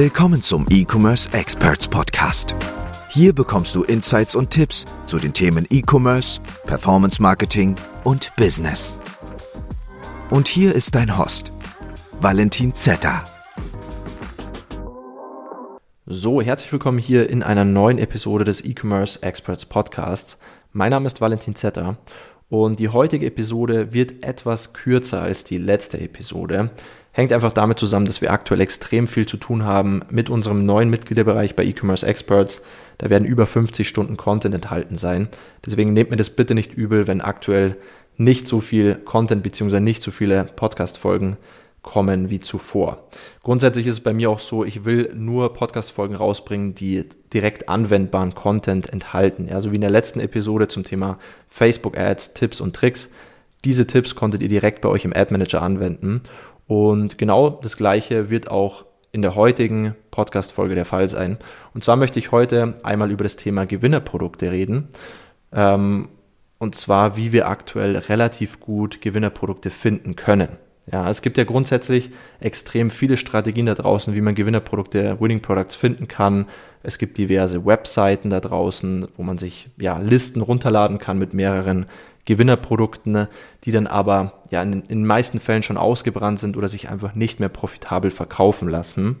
Willkommen 0.00 0.42
zum 0.42 0.64
E-Commerce 0.70 1.28
Experts 1.32 1.88
Podcast. 1.88 2.54
Hier 3.10 3.32
bekommst 3.32 3.74
du 3.74 3.82
Insights 3.82 4.36
und 4.36 4.48
Tipps 4.48 4.84
zu 5.06 5.18
den 5.18 5.34
Themen 5.34 5.66
E-Commerce, 5.70 6.40
Performance 6.66 7.20
Marketing 7.20 7.74
und 8.04 8.30
Business. 8.36 9.00
Und 10.30 10.46
hier 10.46 10.72
ist 10.72 10.94
dein 10.94 11.18
Host, 11.18 11.50
Valentin 12.20 12.76
Zetter. 12.76 13.24
So, 16.06 16.40
herzlich 16.40 16.70
willkommen 16.70 16.98
hier 16.98 17.28
in 17.28 17.42
einer 17.42 17.64
neuen 17.64 17.98
Episode 17.98 18.44
des 18.44 18.64
E-Commerce 18.64 19.20
Experts 19.24 19.66
Podcasts. 19.66 20.38
Mein 20.72 20.90
Name 20.90 21.08
ist 21.08 21.20
Valentin 21.20 21.56
Zetter 21.56 21.96
und 22.48 22.78
die 22.78 22.88
heutige 22.88 23.26
Episode 23.26 23.92
wird 23.92 24.24
etwas 24.24 24.72
kürzer 24.72 25.20
als 25.20 25.44
die 25.44 25.58
letzte 25.58 26.00
Episode. 26.00 26.70
Hängt 27.12 27.32
einfach 27.32 27.52
damit 27.52 27.78
zusammen, 27.78 28.06
dass 28.06 28.22
wir 28.22 28.32
aktuell 28.32 28.60
extrem 28.60 29.08
viel 29.08 29.26
zu 29.26 29.36
tun 29.36 29.64
haben 29.64 30.02
mit 30.08 30.30
unserem 30.30 30.64
neuen 30.64 30.88
Mitgliederbereich 30.88 31.56
bei 31.56 31.64
E-Commerce 31.64 32.06
Experts. 32.06 32.62
Da 32.96 33.10
werden 33.10 33.26
über 33.26 33.46
50 33.46 33.88
Stunden 33.88 34.16
Content 34.16 34.54
enthalten 34.54 34.96
sein. 34.96 35.28
Deswegen 35.66 35.92
nehmt 35.92 36.10
mir 36.10 36.16
das 36.16 36.30
bitte 36.30 36.54
nicht 36.54 36.74
übel, 36.74 37.06
wenn 37.06 37.20
aktuell 37.20 37.76
nicht 38.16 38.48
so 38.48 38.60
viel 38.60 38.94
Content 38.94 39.42
bzw. 39.42 39.80
nicht 39.80 40.02
so 40.02 40.10
viele 40.10 40.44
Podcast-Folgen 40.44 41.36
kommen 41.82 42.28
wie 42.30 42.40
zuvor. 42.40 43.08
Grundsätzlich 43.42 43.86
ist 43.86 43.94
es 43.94 44.00
bei 44.00 44.12
mir 44.12 44.30
auch 44.30 44.40
so, 44.40 44.64
ich 44.64 44.84
will 44.84 45.12
nur 45.14 45.52
Podcast-Folgen 45.52 46.14
rausbringen, 46.14 46.74
die 46.74 47.04
direkt 47.32 47.68
anwendbaren 47.68 48.34
Content 48.34 48.92
enthalten. 48.92 49.48
Ja, 49.48 49.60
so 49.60 49.70
wie 49.70 49.76
in 49.76 49.80
der 49.80 49.90
letzten 49.90 50.20
Episode 50.20 50.68
zum 50.68 50.84
Thema 50.84 51.18
Facebook-Ads, 51.48 52.34
Tipps 52.34 52.60
und 52.60 52.74
Tricks. 52.74 53.08
Diese 53.64 53.86
Tipps 53.86 54.14
konntet 54.14 54.42
ihr 54.42 54.48
direkt 54.48 54.80
bei 54.80 54.88
euch 54.88 55.04
im 55.04 55.12
Ad 55.12 55.32
Manager 55.32 55.62
anwenden 55.62 56.22
und 56.66 57.16
genau 57.16 57.48
das 57.50 57.76
Gleiche 57.76 58.30
wird 58.30 58.50
auch 58.50 58.84
in 59.10 59.22
der 59.22 59.34
heutigen 59.34 59.94
Podcast-Folge 60.10 60.74
der 60.74 60.84
Fall 60.84 61.08
sein. 61.08 61.38
Und 61.74 61.82
zwar 61.82 61.96
möchte 61.96 62.18
ich 62.18 62.30
heute 62.30 62.74
einmal 62.82 63.10
über 63.10 63.24
das 63.24 63.36
Thema 63.36 63.64
Gewinnerprodukte 63.64 64.52
reden. 64.52 64.88
Ähm, 65.50 66.08
und 66.58 66.74
zwar, 66.74 67.16
wie 67.16 67.32
wir 67.32 67.48
aktuell 67.48 67.96
relativ 67.96 68.60
gut 68.60 69.00
Gewinnerprodukte 69.00 69.70
finden 69.70 70.14
können. 70.14 70.58
Ja, 70.90 71.10
es 71.10 71.22
gibt 71.22 71.36
ja 71.36 71.44
grundsätzlich 71.44 72.10
extrem 72.40 72.90
viele 72.90 73.16
Strategien 73.16 73.66
da 73.66 73.74
draußen, 73.74 74.14
wie 74.14 74.20
man 74.20 74.34
Gewinnerprodukte, 74.34 75.20
Winning 75.20 75.40
Products 75.40 75.74
finden 75.74 76.08
kann. 76.08 76.46
Es 76.82 76.98
gibt 76.98 77.18
diverse 77.18 77.66
Webseiten 77.66 78.30
da 78.30 78.40
draußen, 78.40 79.08
wo 79.16 79.22
man 79.22 79.38
sich 79.38 79.68
ja 79.76 79.98
Listen 79.98 80.40
runterladen 80.40 80.98
kann 80.98 81.18
mit 81.18 81.34
mehreren 81.34 81.86
Gewinnerprodukten, 82.24 83.26
die 83.64 83.72
dann 83.72 83.86
aber 83.86 84.34
ja 84.50 84.62
in, 84.62 84.72
in 84.82 85.00
den 85.00 85.06
meisten 85.06 85.40
Fällen 85.40 85.62
schon 85.62 85.76
ausgebrannt 85.76 86.38
sind 86.38 86.56
oder 86.56 86.68
sich 86.68 86.88
einfach 86.88 87.14
nicht 87.14 87.40
mehr 87.40 87.48
profitabel 87.48 88.10
verkaufen 88.10 88.68
lassen. 88.68 89.16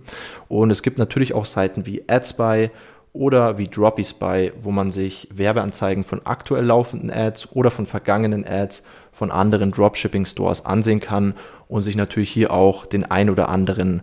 Und 0.48 0.70
es 0.70 0.82
gibt 0.82 0.98
natürlich 0.98 1.34
auch 1.34 1.46
Seiten 1.46 1.86
wie 1.86 2.04
AdSpy 2.06 2.70
oder 3.12 3.58
wie 3.58 3.66
DroppySpy, 3.66 4.52
wo 4.60 4.70
man 4.70 4.90
sich 4.90 5.28
Werbeanzeigen 5.32 6.04
von 6.04 6.20
aktuell 6.24 6.64
laufenden 6.64 7.10
Ads 7.10 7.52
oder 7.52 7.70
von 7.70 7.86
vergangenen 7.86 8.46
Ads 8.46 8.84
von 9.18 9.32
anderen 9.32 9.72
Dropshipping-Stores 9.72 10.64
ansehen 10.64 11.00
kann 11.00 11.34
und 11.66 11.82
sich 11.82 11.96
natürlich 11.96 12.30
hier 12.30 12.52
auch 12.52 12.86
den 12.86 13.04
ein 13.04 13.30
oder 13.30 13.48
anderen 13.48 14.02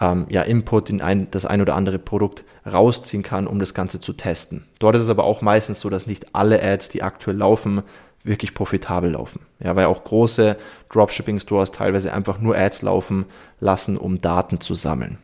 ähm, 0.00 0.26
ja, 0.28 0.42
Input, 0.42 0.88
den 0.88 1.02
ein, 1.02 1.28
das 1.32 1.44
ein 1.44 1.60
oder 1.60 1.74
andere 1.74 1.98
Produkt 1.98 2.44
rausziehen 2.64 3.24
kann, 3.24 3.48
um 3.48 3.58
das 3.58 3.74
Ganze 3.74 3.98
zu 3.98 4.12
testen. 4.12 4.64
Dort 4.78 4.94
ist 4.94 5.02
es 5.02 5.10
aber 5.10 5.24
auch 5.24 5.42
meistens 5.42 5.80
so, 5.80 5.90
dass 5.90 6.06
nicht 6.06 6.36
alle 6.36 6.62
Ads, 6.62 6.90
die 6.90 7.02
aktuell 7.02 7.36
laufen, 7.36 7.82
wirklich 8.22 8.54
profitabel 8.54 9.10
laufen. 9.10 9.40
Ja, 9.58 9.74
weil 9.74 9.86
auch 9.86 10.04
große 10.04 10.56
Dropshipping-Stores 10.90 11.72
teilweise 11.72 12.12
einfach 12.12 12.38
nur 12.38 12.56
Ads 12.56 12.82
laufen 12.82 13.26
lassen, 13.58 13.96
um 13.96 14.20
Daten 14.20 14.60
zu 14.60 14.76
sammeln. 14.76 15.18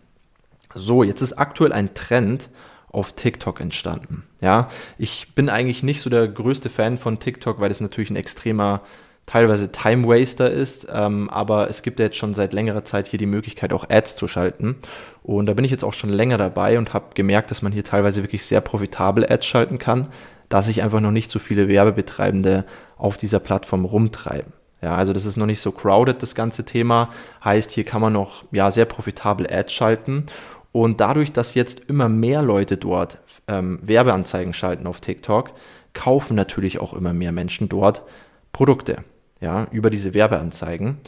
So, 0.75 1.05
jetzt 1.05 1.23
ist 1.23 1.34
aktuell 1.34 1.73
ein 1.73 1.95
Trend 1.95 2.50
auf 2.91 3.12
TikTok 3.12 3.61
entstanden. 3.61 4.25
Ja, 4.41 4.68
ich 4.98 5.33
bin 5.36 5.48
eigentlich 5.48 5.84
nicht 5.84 6.02
so 6.02 6.11
der 6.11 6.27
größte 6.27 6.70
Fan 6.70 6.98
von 6.98 7.20
TikTok, 7.20 7.61
weil 7.61 7.70
es 7.70 7.80
natürlich 7.80 8.11
ein 8.11 8.17
extremer 8.17 8.80
teilweise 9.28 9.70
Time 9.70 10.08
Waster 10.08 10.50
ist, 10.50 10.89
ähm, 10.90 11.28
aber 11.28 11.68
es 11.68 11.83
gibt 11.83 12.00
ja 12.00 12.06
jetzt 12.06 12.16
schon 12.16 12.34
seit 12.34 12.55
längerer 12.55 12.84
Zeit 12.84 13.06
hier 13.06 13.18
die 13.18 13.27
Möglichkeit, 13.27 13.74
auch 13.74 13.89
Ads 13.89 14.16
zu 14.16 14.27
schalten. 14.27 14.77
Und 15.22 15.46
da 15.46 15.52
bin 15.52 15.66
ich 15.66 15.70
jetzt 15.70 15.84
auch 15.84 15.92
schon 15.92 16.08
länger 16.08 16.39
dabei 16.39 16.78
und 16.78 16.94
habe 16.94 17.14
gemerkt, 17.14 17.50
dass 17.50 17.61
man 17.61 17.70
hier 17.70 17.84
teilweise 17.84 18.22
wirklich 18.22 18.44
sehr 18.44 18.62
profitabel 18.62 19.30
Ads 19.30 19.44
schalten 19.46 19.78
kann, 19.78 20.08
da 20.48 20.62
sich 20.62 20.83
einfach 20.83 21.00
noch 21.00 21.11
nicht 21.11 21.30
so 21.30 21.39
viele 21.39 21.68
Werbebetreibende 21.68 22.64
auf 22.96 23.18
dieser 23.18 23.39
Plattform 23.39 23.84
rumtreiben. 23.84 24.55
Ja, 24.80 24.96
also 24.96 25.12
das 25.12 25.27
ist 25.27 25.36
noch 25.36 25.46
nicht 25.46 25.60
so 25.60 25.72
crowded, 25.72 26.22
das 26.22 26.34
ganze 26.34 26.64
Thema. 26.64 27.10
Heißt, 27.45 27.70
hier 27.72 27.84
kann 27.84 28.00
man 28.00 28.14
noch 28.14 28.45
ja, 28.50 28.70
sehr 28.70 28.86
profitabel 28.86 29.46
Ads 29.46 29.72
schalten. 29.72 30.24
Und 30.72 31.00
dadurch, 31.00 31.33
dass 31.33 31.55
jetzt 31.55 31.90
immer 31.90 32.08
mehr 32.08 32.40
Leute 32.40 32.78
dort 32.78 33.18
ähm, 33.46 33.78
Werbeanzeigen 33.83 34.55
schalten 34.55 34.86
auf 34.86 35.00
TikTok, 35.00 35.50
kaufen 35.92 36.34
natürlich 36.34 36.78
auch 36.78 36.95
immer 36.95 37.12
mehr 37.12 37.33
Menschen 37.33 37.68
dort 37.68 38.05
Produkte, 38.52 39.05
ja, 39.41 39.67
über 39.71 39.91
diese 39.91 40.15
Werbeanzeigen. 40.15 40.99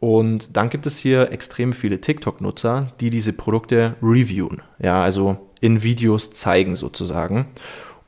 Und 0.00 0.56
dann 0.56 0.70
gibt 0.70 0.86
es 0.86 0.98
hier 0.98 1.32
extrem 1.32 1.72
viele 1.72 2.00
TikTok-Nutzer, 2.00 2.92
die 3.00 3.10
diese 3.10 3.32
Produkte 3.32 3.96
reviewen, 4.00 4.62
ja, 4.78 5.02
also 5.02 5.50
in 5.60 5.82
Videos 5.82 6.32
zeigen 6.32 6.76
sozusagen. 6.76 7.46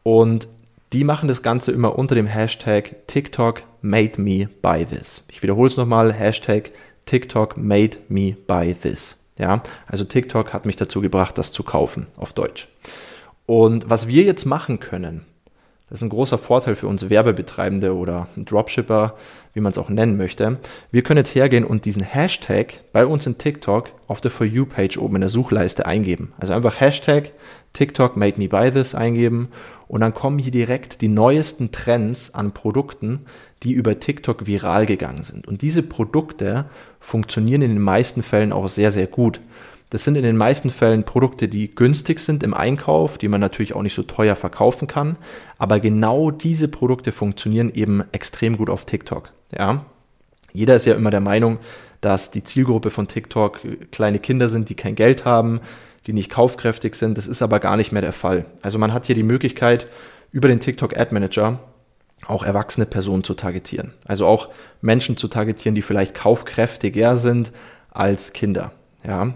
Und 0.03 0.47
die 0.93 1.05
machen 1.05 1.29
das 1.29 1.43
Ganze 1.43 1.73
immer 1.73 1.99
unter 1.99 2.15
dem 2.15 2.27
Hashtag 2.27 3.07
TikTok 3.07 3.63
made 3.83 4.21
me 4.21 4.49
buy 4.63 4.85
this. 4.85 5.25
Ich 5.29 5.43
wiederhole 5.43 5.69
es 5.69 5.77
nochmal, 5.77 6.13
Hashtag 6.13 6.71
TikTok 7.07 7.57
made 7.57 7.99
me 8.09 8.37
buy 8.47 8.75
this. 8.75 9.17
Ja, 9.39 9.63
also 9.87 10.05
TikTok 10.05 10.53
hat 10.53 10.67
mich 10.67 10.77
dazu 10.77 11.01
gebracht, 11.01 11.39
das 11.39 11.51
zu 11.51 11.63
kaufen, 11.63 12.07
auf 12.17 12.33
Deutsch. 12.33 12.69
Und 13.47 13.89
was 13.89 14.07
wir 14.07 14.23
jetzt 14.23 14.45
machen 14.45 14.81
können, 14.81 15.25
das 15.91 15.99
ist 15.99 16.03
ein 16.03 16.11
großer 16.11 16.39
Vorteil 16.39 16.77
für 16.77 16.87
uns 16.87 17.11
Werbebetreibende 17.11 17.97
oder 17.97 18.29
Dropshipper, 18.37 19.17
wie 19.55 19.61
man 19.61 19.73
es 19.73 19.79
auch 19.79 19.89
nennen 19.89 20.17
möchte. 20.17 20.59
Wir 20.93 21.03
können 21.03 21.19
jetzt 21.19 21.35
hergehen 21.35 21.65
und 21.65 21.85
diesen 21.85 22.05
Hashtag 22.05 22.81
bei 22.93 23.05
uns 23.05 23.27
in 23.27 23.39
TikTok 23.39 23.91
auf 24.07 24.21
der 24.21 24.31
For 24.31 24.47
You-Page 24.47 24.99
oben 24.99 25.17
in 25.17 25.23
der 25.23 25.29
Suchleiste 25.29 25.87
eingeben. 25.87 26.33
Also 26.39 26.53
einfach 26.53 26.79
Hashtag 26.81 27.33
TikTok 27.73 28.17
made 28.17 28.39
me 28.39 28.49
buy 28.49 28.71
this 28.71 28.95
eingeben 28.95 29.49
und 29.89 30.01
dann 30.03 30.15
kommen 30.15 30.39
hier 30.39 30.53
direkt 30.53 31.01
die 31.01 31.09
neuesten 31.09 31.73
Trends 31.73 32.33
an 32.35 32.53
Produkten, 32.53 33.27
die 33.65 33.73
über 33.73 33.99
TikTok 33.99 34.47
viral 34.47 34.87
gegangen 34.87 35.25
sind. 35.25 35.49
Und 35.49 35.61
diese 35.63 35.83
Produkte 35.83 36.67
funktionieren 37.01 37.63
in 37.63 37.71
den 37.71 37.83
meisten 37.83 38.23
Fällen 38.23 38.53
auch 38.53 38.69
sehr, 38.69 38.93
sehr 38.93 39.09
gut. 39.09 39.41
Das 39.91 40.05
sind 40.05 40.15
in 40.15 40.23
den 40.23 40.37
meisten 40.37 40.71
Fällen 40.71 41.05
Produkte, 41.05 41.49
die 41.49 41.75
günstig 41.75 42.21
sind 42.21 42.43
im 42.45 42.55
Einkauf, 42.55 43.19
die 43.19 43.29
man 43.29 43.41
natürlich 43.41 43.75
auch 43.75 43.83
nicht 43.83 43.95
so 43.95 44.05
teuer 44.05 44.37
verkaufen 44.37 44.87
kann. 44.87 45.17
Aber 45.59 45.81
genau 45.81 46.31
diese 46.31 46.69
Produkte 46.69 47.11
funktionieren 47.11 47.73
eben 47.75 48.05
extrem 48.13 48.57
gut 48.57 48.71
auf 48.71 48.85
TikTok. 48.85 49.33
Ja? 49.57 49.85
Jeder 50.53 50.77
ist 50.77 50.87
ja 50.87 50.95
immer 50.95 51.11
der 51.11 51.21
Meinung, 51.21 51.59
dass 52.01 52.31
die 52.31 52.45
Zielgruppe 52.45 52.91
von 52.91 53.09
TikTok 53.09 53.61
kleine 53.91 54.21
Kinder 54.21 54.49
sind, 54.49 54.69
die 54.69 54.75
kein 54.75 54.95
Geld 54.95 55.25
haben, 55.25 55.61
die 56.07 56.13
nicht 56.13 56.31
kaufkräftig 56.31 56.95
sind. 56.95 57.19
Das 57.19 57.27
ist 57.27 57.43
aber 57.43 57.59
gar 57.61 57.77
nicht 57.77 57.93
mehr 57.93 58.03
der 58.03 58.13
Fall. 58.13 58.47
Also 58.63 58.79
man 58.79 58.93
hat 58.93 59.07
hier 59.07 59.15
die 59.15 59.23
Möglichkeit, 59.23 59.89
über 60.33 60.49
den 60.49 60.61
TikTok 60.61 60.97
Ad 60.97 61.13
Manager 61.13 61.59
auch 62.27 62.45
erwachsene 62.45 62.87
Personen 62.87 63.25
zu 63.25 63.35
targetieren. 63.35 63.93
Also 64.05 64.27
auch 64.27 64.51
Menschen 64.81 65.17
zu 65.17 65.29
targetieren, 65.29 65.75
die 65.75 65.83
vielleicht 65.83 66.15
kaufkräftiger 66.15 67.17
sind 67.17 67.51
als 67.91 68.33
Kinder. 68.33 68.73
Ja. 69.05 69.35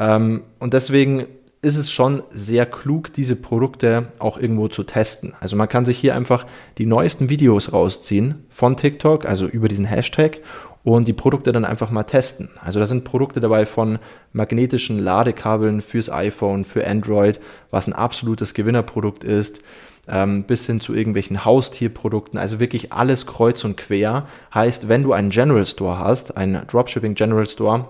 Ähm, 0.00 0.42
und 0.58 0.74
deswegen 0.74 1.26
ist 1.62 1.76
es 1.76 1.92
schon 1.92 2.22
sehr 2.30 2.64
klug, 2.64 3.12
diese 3.12 3.36
Produkte 3.36 4.08
auch 4.18 4.38
irgendwo 4.38 4.68
zu 4.68 4.82
testen. 4.82 5.34
Also 5.40 5.56
man 5.56 5.68
kann 5.68 5.84
sich 5.84 5.98
hier 5.98 6.16
einfach 6.16 6.46
die 6.78 6.86
neuesten 6.86 7.28
Videos 7.28 7.74
rausziehen 7.74 8.46
von 8.48 8.78
TikTok, 8.78 9.26
also 9.26 9.46
über 9.46 9.68
diesen 9.68 9.84
Hashtag 9.84 10.38
und 10.84 11.06
die 11.06 11.12
Produkte 11.12 11.52
dann 11.52 11.66
einfach 11.66 11.90
mal 11.90 12.04
testen. 12.04 12.48
Also 12.64 12.80
da 12.80 12.86
sind 12.86 13.04
Produkte 13.04 13.40
dabei 13.40 13.66
von 13.66 13.98
magnetischen 14.32 14.98
Ladekabeln 14.98 15.82
fürs 15.82 16.10
iPhone, 16.10 16.64
für 16.64 16.86
Android, 16.86 17.38
was 17.70 17.86
ein 17.86 17.92
absolutes 17.92 18.54
Gewinnerprodukt 18.54 19.22
ist, 19.22 19.60
ähm, 20.08 20.44
bis 20.44 20.64
hin 20.64 20.80
zu 20.80 20.94
irgendwelchen 20.94 21.44
Haustierprodukten. 21.44 22.38
Also 22.38 22.58
wirklich 22.58 22.94
alles 22.94 23.26
kreuz 23.26 23.62
und 23.64 23.76
quer. 23.76 24.26
Heißt, 24.54 24.88
wenn 24.88 25.02
du 25.02 25.12
einen 25.12 25.28
General 25.28 25.66
Store 25.66 25.98
hast, 25.98 26.38
einen 26.38 26.66
Dropshipping 26.66 27.14
General 27.14 27.46
Store, 27.46 27.86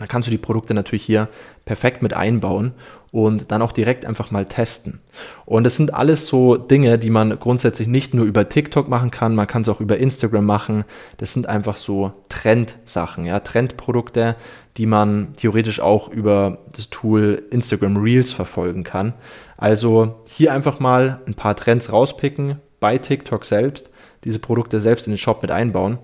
dann 0.00 0.08
kannst 0.08 0.26
du 0.26 0.30
die 0.30 0.38
Produkte 0.38 0.74
natürlich 0.74 1.04
hier 1.04 1.28
perfekt 1.64 2.02
mit 2.02 2.14
einbauen 2.14 2.72
und 3.10 3.50
dann 3.50 3.62
auch 3.62 3.72
direkt 3.72 4.04
einfach 4.04 4.30
mal 4.30 4.46
testen. 4.46 5.00
Und 5.46 5.64
das 5.64 5.76
sind 5.76 5.94
alles 5.94 6.26
so 6.26 6.56
Dinge, 6.56 6.98
die 6.98 7.10
man 7.10 7.38
grundsätzlich 7.38 7.88
nicht 7.88 8.14
nur 8.14 8.26
über 8.26 8.48
TikTok 8.48 8.88
machen 8.88 9.10
kann, 9.10 9.34
man 9.34 9.46
kann 9.46 9.62
es 9.62 9.68
auch 9.68 9.80
über 9.80 9.96
Instagram 9.96 10.44
machen. 10.44 10.84
Das 11.16 11.32
sind 11.32 11.46
einfach 11.46 11.76
so 11.76 12.12
Trendsachen, 12.28 13.24
ja, 13.24 13.40
Trendprodukte, 13.40 14.36
die 14.76 14.86
man 14.86 15.34
theoretisch 15.36 15.80
auch 15.80 16.08
über 16.08 16.58
das 16.74 16.90
Tool 16.90 17.42
Instagram 17.50 17.96
Reels 17.96 18.32
verfolgen 18.32 18.84
kann. 18.84 19.14
Also 19.56 20.16
hier 20.26 20.52
einfach 20.52 20.78
mal 20.78 21.20
ein 21.26 21.34
paar 21.34 21.56
Trends 21.56 21.92
rauspicken 21.92 22.60
bei 22.78 22.98
TikTok 22.98 23.44
selbst, 23.44 23.90
diese 24.24 24.38
Produkte 24.38 24.80
selbst 24.80 25.06
in 25.06 25.12
den 25.12 25.18
Shop 25.18 25.42
mit 25.42 25.50
einbauen 25.50 25.98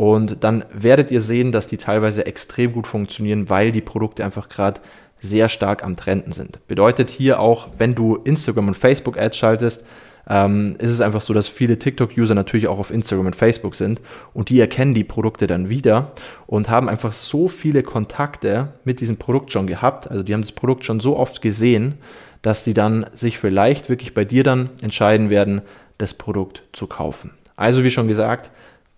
Und 0.00 0.44
dann 0.44 0.64
werdet 0.72 1.10
ihr 1.10 1.20
sehen, 1.20 1.52
dass 1.52 1.66
die 1.66 1.76
teilweise 1.76 2.24
extrem 2.24 2.72
gut 2.72 2.86
funktionieren, 2.86 3.50
weil 3.50 3.70
die 3.70 3.82
Produkte 3.82 4.24
einfach 4.24 4.48
gerade 4.48 4.80
sehr 5.20 5.50
stark 5.50 5.84
am 5.84 5.94
Trenden 5.94 6.32
sind. 6.32 6.66
Bedeutet 6.66 7.10
hier 7.10 7.38
auch, 7.38 7.68
wenn 7.76 7.94
du 7.94 8.16
Instagram 8.16 8.68
und 8.68 8.78
Facebook 8.78 9.18
Ads 9.18 9.36
schaltest, 9.36 9.84
ähm, 10.26 10.76
ist 10.78 10.92
es 10.92 11.02
einfach 11.02 11.20
so, 11.20 11.34
dass 11.34 11.48
viele 11.48 11.78
TikTok-User 11.78 12.34
natürlich 12.34 12.66
auch 12.66 12.78
auf 12.78 12.90
Instagram 12.90 13.26
und 13.26 13.36
Facebook 13.36 13.74
sind 13.74 14.00
und 14.32 14.48
die 14.48 14.58
erkennen 14.58 14.94
die 14.94 15.04
Produkte 15.04 15.46
dann 15.46 15.68
wieder 15.68 16.12
und 16.46 16.70
haben 16.70 16.88
einfach 16.88 17.12
so 17.12 17.48
viele 17.48 17.82
Kontakte 17.82 18.72
mit 18.84 19.00
diesem 19.00 19.18
Produkt 19.18 19.52
schon 19.52 19.66
gehabt. 19.66 20.10
Also 20.10 20.22
die 20.22 20.32
haben 20.32 20.40
das 20.40 20.52
Produkt 20.52 20.86
schon 20.86 21.00
so 21.00 21.18
oft 21.18 21.42
gesehen, 21.42 21.98
dass 22.40 22.64
die 22.64 22.72
dann 22.72 23.04
sich 23.12 23.38
vielleicht 23.38 23.90
wirklich 23.90 24.14
bei 24.14 24.24
dir 24.24 24.44
dann 24.44 24.70
entscheiden 24.80 25.28
werden, 25.28 25.60
das 25.98 26.14
Produkt 26.14 26.62
zu 26.72 26.86
kaufen. 26.86 27.32
Also 27.54 27.84
wie 27.84 27.90
schon 27.90 28.08
gesagt, 28.08 28.50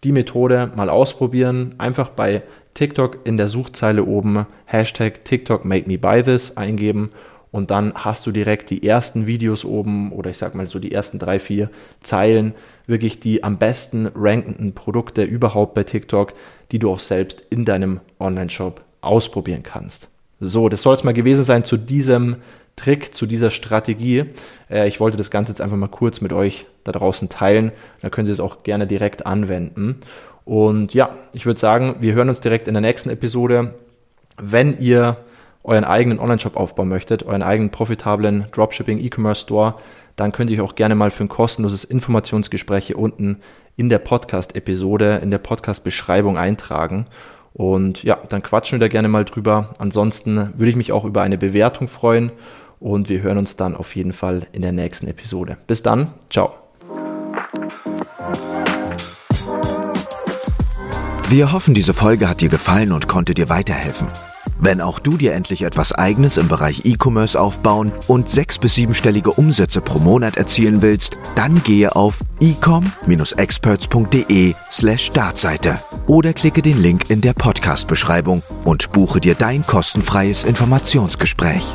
die 0.04 0.12
Methode 0.12 0.70
mal 0.74 0.88
ausprobieren. 0.88 1.74
Einfach 1.78 2.08
bei 2.08 2.42
TikTok 2.74 3.18
in 3.24 3.36
der 3.36 3.48
Suchzeile 3.48 4.04
oben 4.04 4.46
Hashtag 4.64 5.24
TikTok 5.24 5.64
Make 5.64 5.88
Me 5.88 5.98
Buy 5.98 6.22
This 6.22 6.56
eingeben 6.56 7.10
und 7.52 7.70
dann 7.70 7.92
hast 7.94 8.26
du 8.26 8.32
direkt 8.32 8.70
die 8.70 8.86
ersten 8.86 9.26
Videos 9.26 9.64
oben 9.64 10.10
oder 10.10 10.30
ich 10.30 10.38
sag 10.38 10.54
mal 10.54 10.66
so 10.66 10.78
die 10.78 10.90
ersten 10.90 11.18
drei, 11.18 11.38
vier 11.38 11.70
Zeilen, 12.00 12.54
wirklich 12.86 13.20
die 13.20 13.44
am 13.44 13.58
besten 13.58 14.08
rankenden 14.14 14.72
Produkte 14.72 15.22
überhaupt 15.22 15.74
bei 15.74 15.84
TikTok, 15.84 16.32
die 16.72 16.78
du 16.78 16.90
auch 16.90 16.98
selbst 16.98 17.46
in 17.50 17.66
deinem 17.66 18.00
Online-Shop 18.18 18.82
ausprobieren 19.02 19.62
kannst. 19.62 20.08
So, 20.40 20.70
das 20.70 20.82
soll 20.82 20.94
es 20.94 21.04
mal 21.04 21.12
gewesen 21.12 21.44
sein 21.44 21.62
zu 21.62 21.76
diesem 21.76 22.36
Trick, 22.76 23.14
zu 23.14 23.26
dieser 23.26 23.50
Strategie. 23.50 24.24
Äh, 24.70 24.88
ich 24.88 25.00
wollte 25.00 25.16
das 25.16 25.30
Ganze 25.30 25.52
jetzt 25.52 25.60
einfach 25.60 25.76
mal 25.76 25.88
kurz 25.88 26.20
mit 26.20 26.32
euch 26.32 26.66
da 26.84 26.92
draußen 26.92 27.28
teilen. 27.28 27.72
Da 28.00 28.10
könnt 28.10 28.28
ihr 28.28 28.32
es 28.32 28.40
auch 28.40 28.62
gerne 28.62 28.86
direkt 28.86 29.26
anwenden. 29.26 30.00
Und 30.44 30.94
ja, 30.94 31.16
ich 31.34 31.46
würde 31.46 31.60
sagen, 31.60 31.96
wir 32.00 32.14
hören 32.14 32.28
uns 32.28 32.40
direkt 32.40 32.66
in 32.66 32.74
der 32.74 32.80
nächsten 32.80 33.10
Episode. 33.10 33.74
Wenn 34.40 34.78
ihr 34.80 35.18
euren 35.62 35.84
eigenen 35.84 36.18
Online-Shop 36.18 36.56
aufbauen 36.56 36.88
möchtet, 36.88 37.22
euren 37.22 37.42
eigenen 37.42 37.70
profitablen 37.70 38.46
Dropshipping 38.50 38.98
E-Commerce 38.98 39.42
Store, 39.42 39.74
dann 40.16 40.32
könnt 40.32 40.50
ihr 40.50 40.62
euch 40.62 40.70
auch 40.70 40.74
gerne 40.74 40.94
mal 40.94 41.10
für 41.10 41.24
ein 41.24 41.28
kostenloses 41.28 41.84
Informationsgespräch 41.84 42.86
hier 42.86 42.98
unten 42.98 43.38
in 43.76 43.88
der 43.88 43.98
Podcast-Episode, 43.98 45.20
in 45.22 45.30
der 45.30 45.38
Podcast-Beschreibung 45.38 46.36
eintragen. 46.36 47.06
Und 47.54 48.02
ja, 48.02 48.18
dann 48.28 48.42
quatschen 48.42 48.80
wir 48.80 48.86
da 48.86 48.88
gerne 48.88 49.08
mal 49.08 49.24
drüber. 49.24 49.74
Ansonsten 49.78 50.52
würde 50.56 50.70
ich 50.70 50.76
mich 50.76 50.92
auch 50.92 51.04
über 51.04 51.22
eine 51.22 51.38
Bewertung 51.38 51.86
freuen 51.86 52.32
und 52.82 53.08
wir 53.08 53.22
hören 53.22 53.38
uns 53.38 53.56
dann 53.56 53.76
auf 53.76 53.96
jeden 53.96 54.12
Fall 54.12 54.46
in 54.52 54.60
der 54.62 54.72
nächsten 54.72 55.06
Episode. 55.06 55.56
Bis 55.66 55.82
dann, 55.82 56.12
ciao. 56.30 56.52
Wir 61.28 61.52
hoffen, 61.52 61.72
diese 61.72 61.94
Folge 61.94 62.28
hat 62.28 62.42
dir 62.42 62.50
gefallen 62.50 62.92
und 62.92 63.08
konnte 63.08 63.32
dir 63.32 63.48
weiterhelfen. 63.48 64.08
Wenn 64.60 64.80
auch 64.80 65.00
du 65.00 65.16
dir 65.16 65.32
endlich 65.32 65.62
etwas 65.62 65.92
Eigenes 65.92 66.36
im 66.36 66.46
Bereich 66.46 66.84
E-Commerce 66.84 67.40
aufbauen 67.40 67.90
und 68.06 68.28
sechs- 68.28 68.58
bis 68.58 68.76
siebenstellige 68.76 69.32
Umsätze 69.32 69.80
pro 69.80 69.98
Monat 69.98 70.36
erzielen 70.36 70.82
willst, 70.82 71.18
dann 71.34 71.60
gehe 71.64 71.96
auf 71.96 72.20
ecom-experts.de 72.40 74.54
slash 74.70 75.06
Startseite 75.06 75.80
oder 76.06 76.32
klicke 76.32 76.62
den 76.62 76.80
Link 76.80 77.10
in 77.10 77.20
der 77.20 77.32
Podcast-Beschreibung 77.32 78.44
und 78.64 78.92
buche 78.92 79.18
dir 79.18 79.34
dein 79.34 79.66
kostenfreies 79.66 80.44
Informationsgespräch. 80.44 81.74